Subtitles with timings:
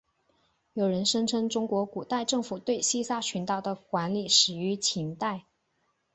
[0.73, 5.45] 有人声称中国古代政府对西沙群岛的管理始于秦代。